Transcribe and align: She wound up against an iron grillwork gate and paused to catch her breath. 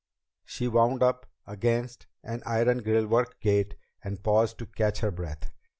She 0.45 0.67
wound 0.67 1.03
up 1.03 1.27
against 1.45 2.07
an 2.23 2.41
iron 2.43 2.79
grillwork 2.81 3.39
gate 3.39 3.75
and 4.03 4.23
paused 4.23 4.57
to 4.57 4.65
catch 4.65 5.01
her 5.01 5.11
breath. 5.11 5.51